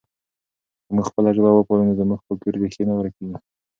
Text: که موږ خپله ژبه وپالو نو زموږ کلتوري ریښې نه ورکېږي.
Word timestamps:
که 0.83 0.89
موږ 0.95 1.05
خپله 1.09 1.29
ژبه 1.35 1.51
وپالو 1.53 1.83
نو 1.87 1.93
زموږ 1.99 2.19
کلتوري 2.27 2.57
ریښې 2.63 2.83
نه 2.89 2.93
ورکېږي. 2.95 3.37